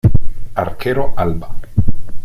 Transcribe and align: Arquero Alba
Arquero 0.55 1.13
Alba 1.15 1.53